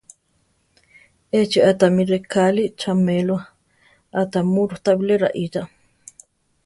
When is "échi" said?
1.39-1.59